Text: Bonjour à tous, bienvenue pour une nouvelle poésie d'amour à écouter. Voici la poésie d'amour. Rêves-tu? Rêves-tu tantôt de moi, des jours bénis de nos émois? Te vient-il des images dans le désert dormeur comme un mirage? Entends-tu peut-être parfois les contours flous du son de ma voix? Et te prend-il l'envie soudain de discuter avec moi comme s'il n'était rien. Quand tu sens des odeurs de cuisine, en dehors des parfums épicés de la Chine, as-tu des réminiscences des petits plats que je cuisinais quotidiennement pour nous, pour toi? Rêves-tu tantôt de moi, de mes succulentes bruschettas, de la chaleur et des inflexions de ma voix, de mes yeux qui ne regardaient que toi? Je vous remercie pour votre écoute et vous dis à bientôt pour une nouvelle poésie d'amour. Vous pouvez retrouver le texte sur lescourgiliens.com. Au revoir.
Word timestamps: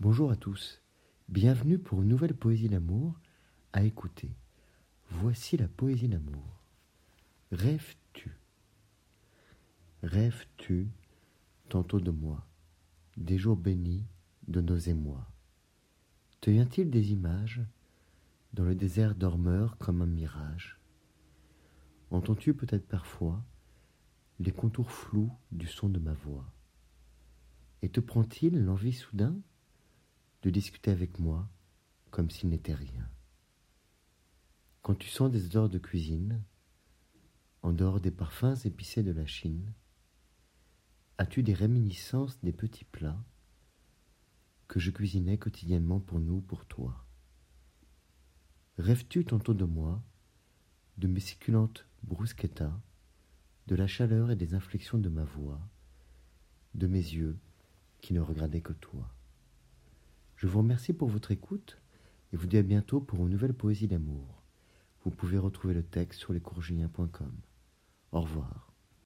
Bonjour 0.00 0.30
à 0.30 0.36
tous, 0.36 0.80
bienvenue 1.28 1.78
pour 1.78 2.00
une 2.00 2.08
nouvelle 2.08 2.34
poésie 2.34 2.70
d'amour 2.70 3.20
à 3.74 3.82
écouter. 3.82 4.34
Voici 5.10 5.58
la 5.58 5.68
poésie 5.68 6.08
d'amour. 6.08 6.58
Rêves-tu? 7.52 8.34
Rêves-tu 10.02 10.88
tantôt 11.68 12.00
de 12.00 12.10
moi, 12.10 12.46
des 13.18 13.36
jours 13.36 13.58
bénis 13.58 14.06
de 14.48 14.62
nos 14.62 14.78
émois? 14.78 15.30
Te 16.40 16.50
vient-il 16.50 16.88
des 16.88 17.12
images 17.12 17.60
dans 18.54 18.64
le 18.64 18.74
désert 18.74 19.14
dormeur 19.14 19.76
comme 19.76 20.00
un 20.00 20.06
mirage? 20.06 20.80
Entends-tu 22.10 22.54
peut-être 22.54 22.88
parfois 22.88 23.44
les 24.38 24.50
contours 24.50 24.92
flous 24.92 25.30
du 25.52 25.66
son 25.66 25.90
de 25.90 25.98
ma 25.98 26.14
voix? 26.14 26.50
Et 27.82 27.90
te 27.90 28.00
prend-il 28.00 28.64
l'envie 28.64 28.94
soudain 28.94 29.36
de 30.42 30.50
discuter 30.50 30.90
avec 30.90 31.18
moi 31.18 31.48
comme 32.10 32.30
s'il 32.30 32.48
n'était 32.48 32.74
rien. 32.74 33.08
Quand 34.82 34.94
tu 34.94 35.08
sens 35.08 35.30
des 35.30 35.46
odeurs 35.46 35.68
de 35.68 35.78
cuisine, 35.78 36.42
en 37.62 37.72
dehors 37.72 38.00
des 38.00 38.10
parfums 38.10 38.56
épicés 38.64 39.02
de 39.02 39.12
la 39.12 39.26
Chine, 39.26 39.74
as-tu 41.18 41.42
des 41.42 41.52
réminiscences 41.52 42.40
des 42.40 42.52
petits 42.52 42.86
plats 42.86 43.22
que 44.68 44.80
je 44.80 44.90
cuisinais 44.90 45.36
quotidiennement 45.36 46.00
pour 46.00 46.20
nous, 46.20 46.40
pour 46.40 46.64
toi? 46.64 47.04
Rêves-tu 48.78 49.26
tantôt 49.26 49.52
de 49.52 49.64
moi, 49.64 50.02
de 50.96 51.06
mes 51.06 51.20
succulentes 51.20 51.86
bruschettas, 52.02 52.80
de 53.66 53.74
la 53.74 53.86
chaleur 53.86 54.30
et 54.30 54.36
des 54.36 54.54
inflexions 54.54 54.98
de 54.98 55.10
ma 55.10 55.24
voix, 55.24 55.60
de 56.74 56.86
mes 56.86 56.98
yeux 56.98 57.38
qui 58.00 58.14
ne 58.14 58.20
regardaient 58.20 58.62
que 58.62 58.72
toi? 58.72 59.12
Je 60.40 60.46
vous 60.46 60.60
remercie 60.60 60.94
pour 60.94 61.10
votre 61.10 61.32
écoute 61.32 61.76
et 62.32 62.36
vous 62.38 62.46
dis 62.46 62.56
à 62.56 62.62
bientôt 62.62 62.98
pour 62.98 63.18
une 63.18 63.28
nouvelle 63.28 63.52
poésie 63.52 63.88
d'amour. 63.88 64.42
Vous 65.04 65.10
pouvez 65.10 65.36
retrouver 65.36 65.74
le 65.74 65.82
texte 65.82 66.18
sur 66.18 66.32
lescourgiliens.com. 66.32 67.32
Au 68.12 68.22
revoir. 68.22 68.69